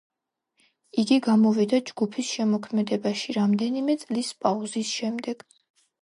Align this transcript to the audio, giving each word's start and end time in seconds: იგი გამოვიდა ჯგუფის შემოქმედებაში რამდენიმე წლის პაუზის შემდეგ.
იგი 1.01 1.17
გამოვიდა 1.27 1.81
ჯგუფის 1.91 2.31
შემოქმედებაში 2.37 3.37
რამდენიმე 3.39 3.99
წლის 4.05 4.33
პაუზის 4.47 4.99
შემდეგ. 4.99 5.51